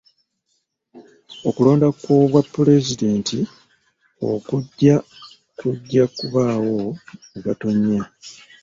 [1.49, 3.39] Okulonda kw'obwa pulezidenti
[4.31, 4.95] okujja
[5.59, 6.77] kujja kubaawo
[7.31, 8.01] mu Gatonnya